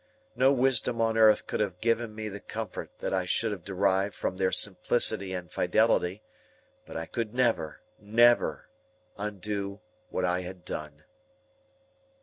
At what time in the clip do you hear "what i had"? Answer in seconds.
10.09-10.65